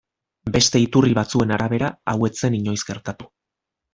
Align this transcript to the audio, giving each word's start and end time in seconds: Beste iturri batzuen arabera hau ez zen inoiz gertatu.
Beste 0.53 0.79
iturri 0.83 1.13
batzuen 1.17 1.53
arabera 1.59 1.91
hau 2.13 2.17
ez 2.31 2.33
zen 2.43 2.57
inoiz 2.61 2.79
gertatu. 2.91 3.31